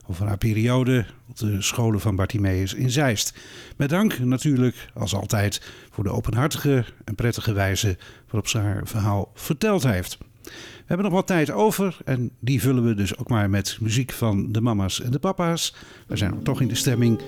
[0.07, 3.35] over haar periode op de scholen van Bartimeus in Zeist.
[3.77, 9.31] Met dank natuurlijk, als altijd, voor de openhartige en prettige wijze waarop ze haar verhaal
[9.35, 10.18] verteld heeft.
[10.43, 10.51] We
[10.87, 14.53] hebben nog wat tijd over en die vullen we dus ook maar met muziek van
[14.53, 15.75] de mama's en de papa's.
[16.07, 17.20] We zijn toch in de stemming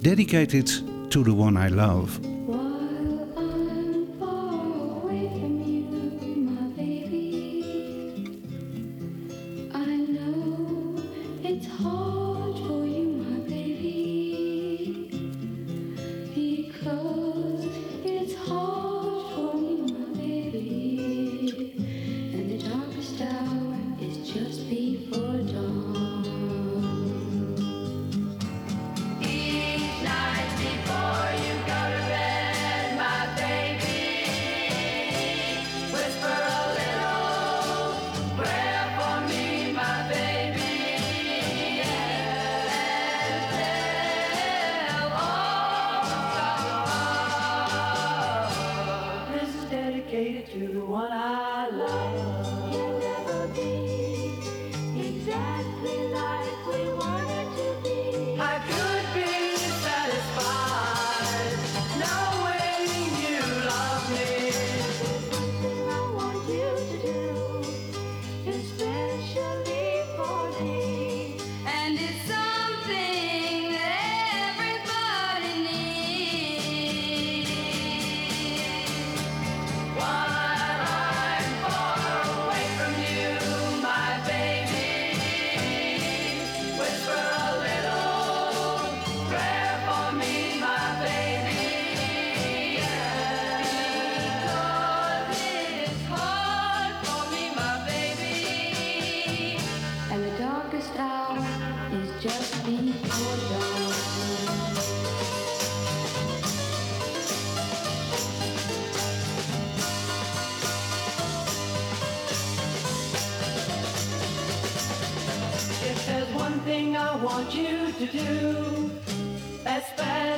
[0.00, 2.33] Dedicated to the One I Love.
[16.86, 17.23] Oh.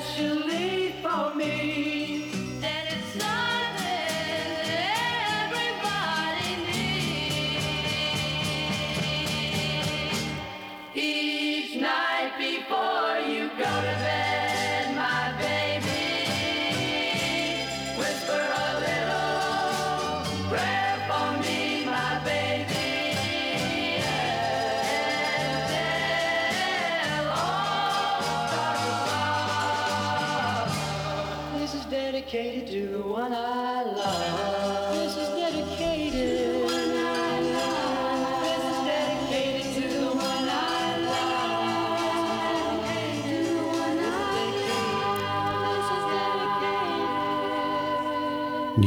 [0.06, 2.05] especially for me.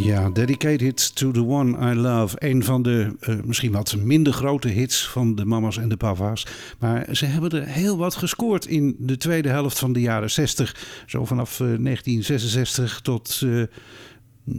[0.09, 2.35] Ja, Dedicated to the One I Love.
[2.39, 6.45] Een van de uh, misschien wat minder grote hits van de mama's en de papa's.
[6.79, 11.03] Maar ze hebben er heel wat gescoord in de tweede helft van de jaren 60.
[11.05, 13.63] Zo vanaf uh, 1966 tot uh,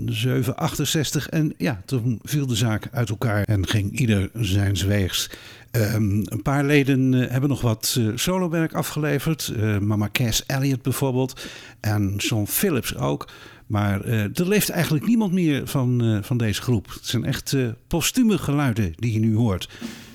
[0.07, 1.29] 768.
[1.29, 5.31] En ja, toen viel de zaak uit elkaar en ging ieder zijn weegs.
[5.73, 9.53] Um, een paar leden hebben nog wat uh, solowerk afgeleverd.
[9.81, 11.47] Mama Cass Elliot bijvoorbeeld.
[11.81, 13.29] En Sean Phillips ook.
[13.71, 16.87] Maar er leeft eigenlijk niemand meer van, van deze groep.
[16.89, 17.57] Het zijn echt
[17.87, 19.69] postume geluiden die je nu hoort.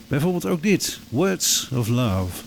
[0.08, 1.00] Bijvoorbeeld ook dit.
[1.10, 2.44] Words of Love.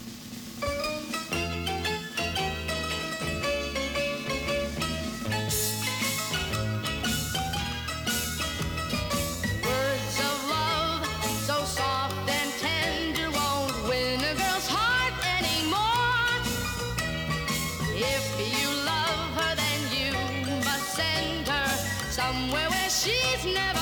[18.61, 18.98] Worn out
[22.29, 23.78] somewhere where she's never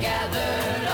[0.00, 0.87] gathered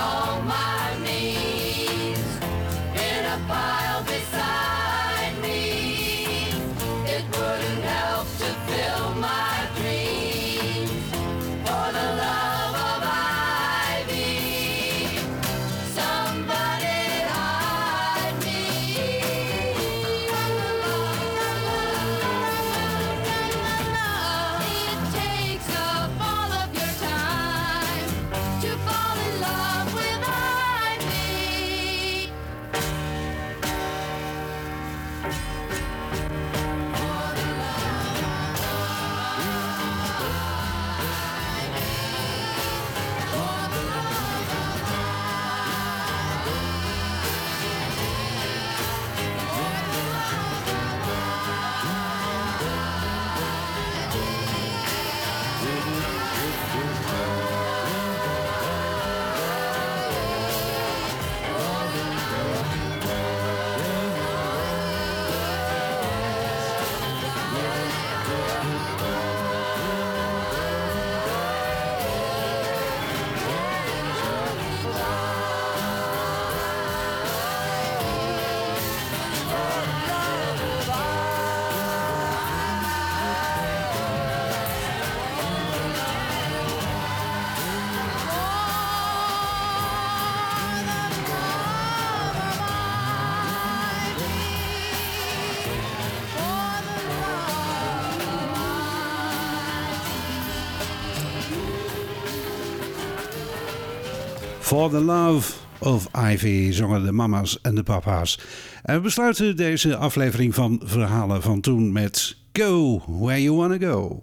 [104.65, 108.39] For the Love of Ivy zongen de mama's en de papa's.
[108.83, 114.21] En we besluiten deze aflevering van Verhalen van Toen met Go Where You Wanna Go.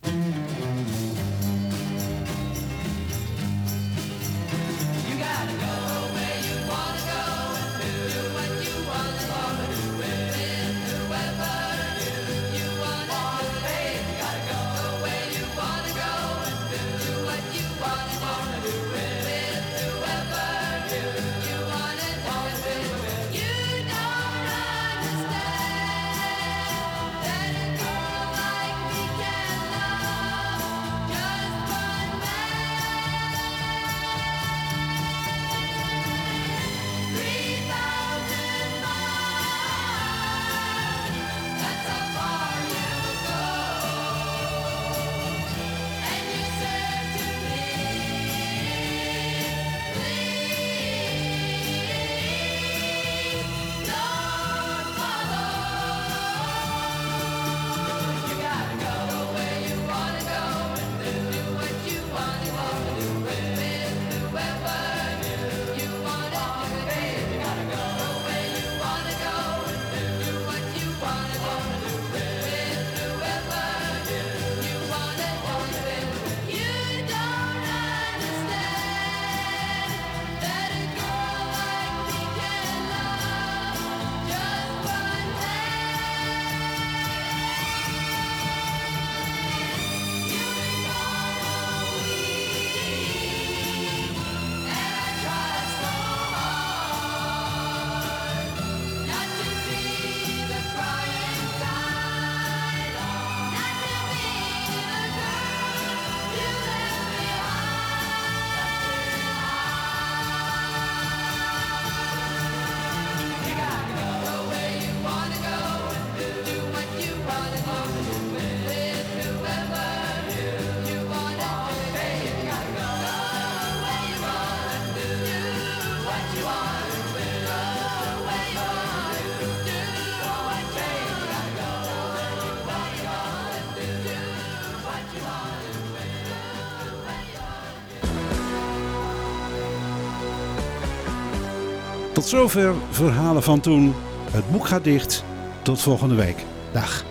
[142.22, 143.94] Tot zover verhalen van toen.
[144.30, 145.24] Het boek gaat dicht.
[145.62, 146.44] Tot volgende week.
[146.72, 147.04] Dag.